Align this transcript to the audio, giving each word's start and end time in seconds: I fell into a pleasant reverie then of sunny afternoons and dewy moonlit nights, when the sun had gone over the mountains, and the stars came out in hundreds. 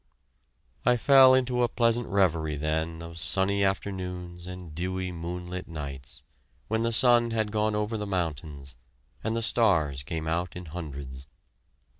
I 0.83 0.97
fell 0.97 1.35
into 1.35 1.61
a 1.61 1.67
pleasant 1.69 2.07
reverie 2.07 2.55
then 2.55 3.03
of 3.03 3.19
sunny 3.19 3.63
afternoons 3.63 4.47
and 4.47 4.73
dewy 4.73 5.11
moonlit 5.11 5.67
nights, 5.67 6.23
when 6.67 6.81
the 6.81 6.91
sun 6.91 7.29
had 7.29 7.51
gone 7.51 7.75
over 7.75 7.97
the 7.99 8.07
mountains, 8.07 8.75
and 9.23 9.35
the 9.35 9.43
stars 9.43 10.01
came 10.01 10.27
out 10.27 10.55
in 10.55 10.65
hundreds. 10.65 11.27